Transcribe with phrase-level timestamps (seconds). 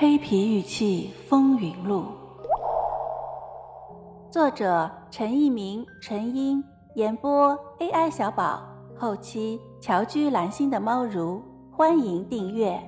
[0.00, 2.04] 黑皮玉器风云录》，
[4.32, 6.62] 作者陈一鸣、陈英，
[6.94, 8.62] 演播 AI 小宝，
[8.96, 11.42] 后期乔居蓝心的猫如，
[11.72, 12.80] 欢迎订阅。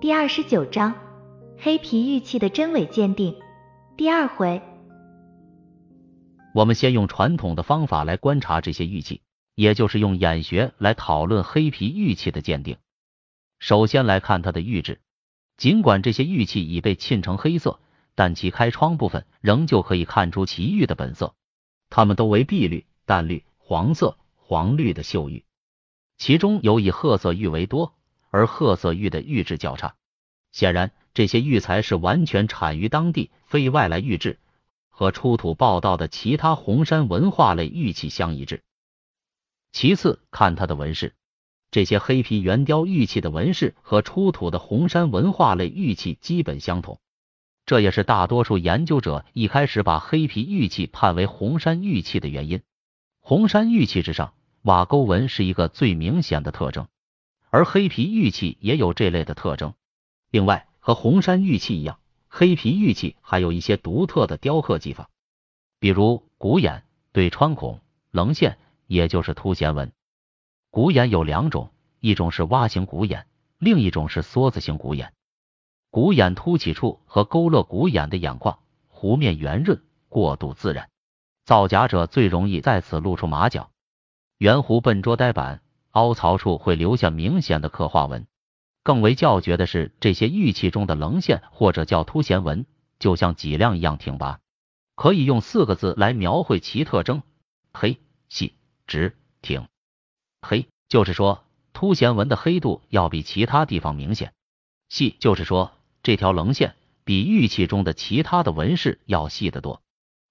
[0.00, 0.92] 第二十九章：
[1.56, 3.32] 黑皮玉器的真伪鉴定。
[3.96, 4.60] 第二回，
[6.56, 9.22] 我们先用传统的方法来观察这些玉器，
[9.54, 12.76] 也就是用眼学来讨论黑皮玉器的鉴定。
[13.60, 15.00] 首先来看它的玉质，
[15.58, 17.78] 尽管这些玉器已被沁成黑色，
[18.14, 21.34] 但其开窗部分仍旧可以看出其玉的本色。
[21.90, 25.44] 它们都为碧绿、淡绿、黄色、黄绿的秀玉，
[26.16, 27.94] 其中有以褐色玉为多，
[28.30, 29.94] 而褐色玉的玉质较差。
[30.52, 34.38] 显然，这些玉材是完全产于当地，非外来玉质，
[34.88, 38.62] 和出土报道的其他红山文化类玉器相一致。
[39.70, 41.14] 其次，看它的纹饰。
[41.70, 47.00] 这些黑皮圆雕玉器的纹饰和出土的红山文化类玉器基本相同，
[47.64, 52.62] 这也是大多数研究者一开始把黑皮玉器判为红山玉器的原因。
[53.20, 56.88] 红山玉器之上瓦沟纹是一个最明显的特征，
[57.50, 59.74] 而黑皮玉器也有这类的特征。
[60.30, 65.08] 另外，和红山玉器一样，黑皮玉器还有一些独特的雕刻技法，
[65.78, 69.92] 比如鼓眼、对穿孔、棱线，也就是凸弦纹。
[70.70, 73.26] 鼓眼有两种，一种是蛙形鼓眼，
[73.58, 75.12] 另一种是梭子形鼓眼。
[75.90, 80.88] 鼓眼凸起处和勾勒鼓眼的眼眶弧面圆润，过渡自然，
[81.44, 83.72] 造假者最容易在此露出马脚。
[84.38, 88.28] 圆弧笨拙呆板，凹槽处会留下明显的刻画纹。
[88.84, 92.64] 更为叫绝的是，这些玉器中的棱线或者叫凸弦纹，
[93.00, 94.38] 就像脊梁一样挺拔，
[94.94, 97.22] 可以用四个字来描绘其特征：
[97.72, 98.54] 黑、细、
[98.86, 99.66] 直、挺。
[100.42, 104.30] 黑就是说，凸弦纹的黑度要比其他地方明显；
[104.88, 106.74] 细就是说，这条棱线
[107.04, 109.80] 比玉器中的其他的纹饰要细得多；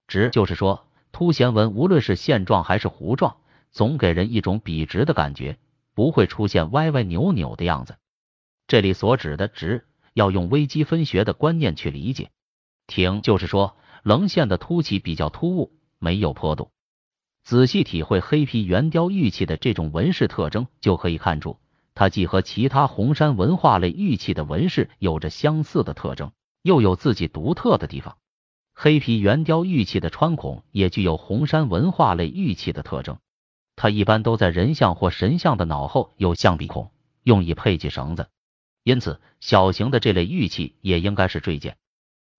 [0.06, 3.36] 直就是说，凸弦纹无论是线状还是弧状，
[3.70, 5.58] 总给人一种笔直的感觉，
[5.94, 7.96] 不会出现歪歪扭扭的样子。
[8.66, 12.26] 这里所指的直，要用微积分学的观念去理解；
[12.86, 16.70] 挺就是说，棱线的凸起比较突兀，没有坡度。
[17.50, 21.58] 仔细体会黑皮圆雕玉器的这种纹饰特征，就可以看出，
[21.96, 26.30] 它既和其他红山文化类玉器的纹饰有着相似的特征，
[26.62, 28.16] 又有自己独特的地方。
[28.72, 33.18] 黑皮圆雕玉器的穿孔也具有红山文化类玉器的特征，
[33.74, 36.92] 它一般都在人像或神像的脑后有象鼻孔，
[37.24, 38.28] 用以配系绳子，
[38.84, 41.76] 因此小型的这类玉器也应该是坠件。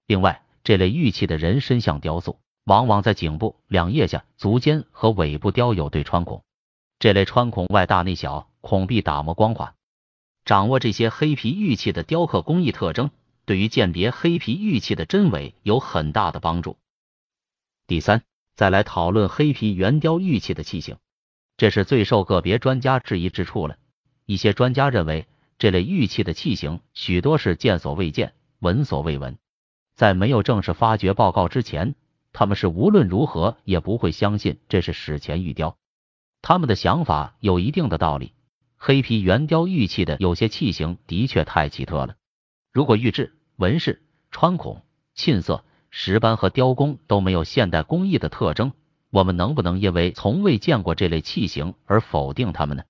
[0.08, 2.40] 另外，这类玉器的人身像雕塑。
[2.64, 6.44] 往往在颈部、两腋下、足尖和尾部雕有对穿孔，
[7.00, 9.76] 这类穿孔外大内小，孔壁打磨光滑。
[10.46, 13.12] 掌握这些黑皮玉器的雕刻工艺特征，
[13.46, 16.78] 对于鉴别黑皮玉器的真伪有很大的帮助。
[17.88, 18.24] 第三，
[18.56, 20.98] 再来讨论黑皮圆雕玉器的器型，
[21.58, 23.78] 这是最受个别专家质疑之处了。
[24.26, 25.28] 一些专家认为，
[25.58, 29.38] 这类玉器的器型许多是见所未见、闻所未闻，
[29.96, 31.96] 在没有正式发掘报告之前。
[32.34, 35.78] 他们是无论如何也不会相信这是史前玉雕，
[36.42, 38.34] 他们的想法有一定的道理。
[38.78, 42.16] 黑皮圆雕玉器的有些器型的确太奇特了，
[42.72, 44.82] 如果玉质、纹饰、穿孔、
[45.14, 48.72] 沁色、石斑和雕工都没有现代工艺的特征，
[49.12, 52.84] 我们能不能因为从未见过这类器型而否定它们呢？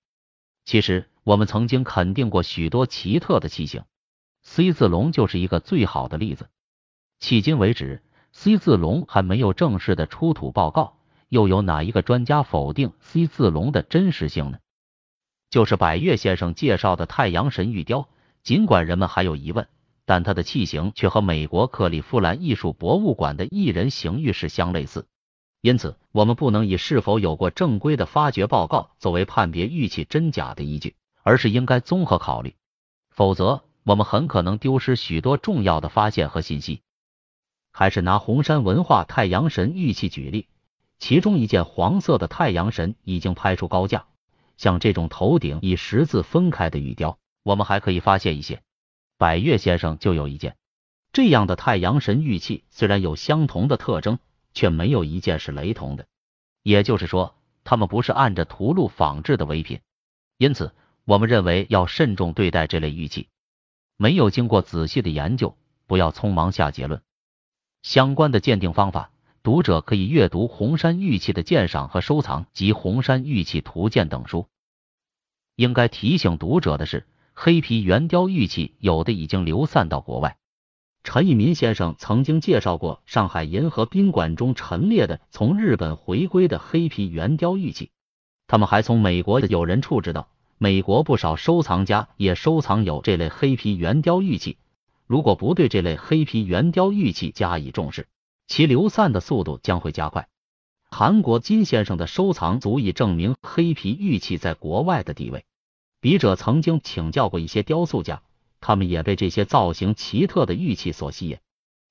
[0.64, 3.84] 其实，我们曾经肯定过许多奇特的器型
[4.44, 6.48] ，C 字龙就是一个最好的例子。
[7.20, 8.02] 迄今为止。
[8.34, 10.98] C 字龙还没有正式的出土报告，
[11.30, 14.60] 又有哪一个专家否定 C 字龙的真实性呢？
[15.50, 18.08] 就是百越先生介绍的太阳神玉雕，
[18.42, 19.68] 尽管人们还有疑问，
[20.06, 25.08] 但它的器型却和美国克利夫兰艺术博物馆的一人形玉石相类似。
[25.60, 32.56] 因此，我们不能以是否有过正规的发掘报告作为判别玉器真假的依据，而是应该综合考虑，
[33.10, 36.82] 否则我们很可能丢失许多重要的发现和信息。
[37.72, 40.48] 还是拿红山文化太阳神玉器举例，
[41.00, 44.06] 其中一件黄色的太阳神已经拍出高价。
[44.58, 48.62] 像这种头顶以十字分开的玉雕，我们还可以发现一些。
[49.18, 50.56] 百越先生就有一件
[51.14, 54.20] 这样的太阳神玉器，虽然有相同的特征，
[54.54, 56.06] 却没有一件是雷同的。
[56.64, 59.80] 也就是说，他们不是按着图录仿制的伪品。
[60.38, 60.74] 因此，
[61.06, 63.28] 我们认为要慎重对待这类玉器，
[63.98, 65.56] 没有经过仔细的研究，
[65.88, 67.02] 不要匆忙下结论。
[67.84, 69.10] 相关的鉴定方法，
[69.42, 74.48] 读者可以阅读《红山玉器的鉴赏和收藏》及《红山玉器图鉴》等书。
[75.56, 80.38] 应该提醒读者的是，黑皮圆雕玉器有的已经流散到国外。
[81.04, 87.90] 陈一民先生曾经介绍过上海银河宾馆中陈列的从日本回归的黑皮圆雕玉器，
[88.46, 90.30] 他们还从美国的友人处知道，
[90.60, 94.58] 美国不少收藏家也收藏有这类黑皮圆雕玉器。
[95.12, 98.08] 如果不对这类黑皮圆雕玉器加以重视，
[98.48, 100.30] 其流散的速度将会加快。
[100.90, 105.44] 韩国金先生的收藏足以证明黑皮玉器在国外的地位。
[106.00, 108.22] 笔者曾经请教过一些雕塑家。
[108.62, 111.40] 他们也被这些造型奇特的玉器所吸引，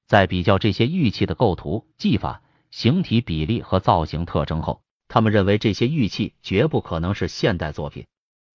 [0.06, 2.40] 在比较这些玉器的构图、技法、
[2.70, 8.06] 形体比例和造型特征后，他们认为这些玉器绝不可能是现代作品，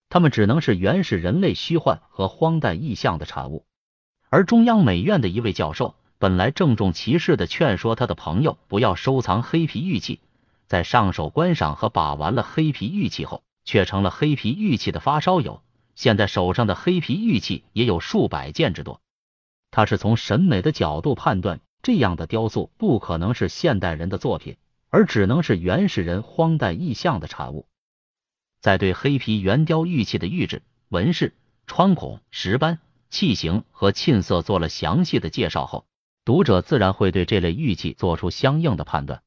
[0.10, 3.64] 他们只能是原始人类虚幻和荒诞意象的产物。
[4.30, 10.20] 而中央美院的一位教授本来郑重其事的劝说他的朋友不要收藏黑皮玉器，
[10.68, 15.62] 在上手观赏和把玩了黑皮玉器后，却成了黑皮玉器的发烧友。
[15.94, 19.00] 现在手上的黑皮玉器也有数百件之多。
[19.72, 24.58] 他是从审美的角度判断，这样的雕塑不可能是现代人的作品，
[24.90, 27.66] 而只能是原始人荒诞意象的产物。
[28.60, 31.34] 在对黑皮圆雕玉器的玉质、纹饰、
[31.68, 32.80] 穿孔、石斑、
[33.10, 35.86] 器型和沁色做了详细的介绍后，
[36.26, 39.22] 读者自然会对这类玉器做出相应的判断。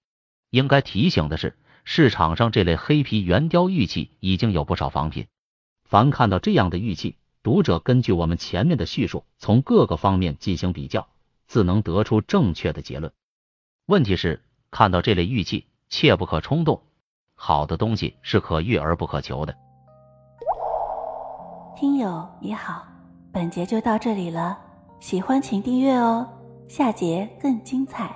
[0.51, 5.27] 应该提醒的是，市场上这类黑皮圆雕玉器已经有不少仿品。
[5.85, 11.09] 凡看到这样的玉器，读者根据我们前面的叙述，从各个方面进行比较，
[11.47, 13.13] 自能得出正确的结论。
[13.87, 16.83] 问题是，看到这类玉器，切不可冲动。
[17.35, 19.55] 好的东西是可遇而不可求的。
[21.77, 22.85] 听友你好，
[23.39, 24.59] 本节就到这里了，
[24.99, 26.27] 喜欢请订阅哦，
[26.67, 28.11] 下节更精彩。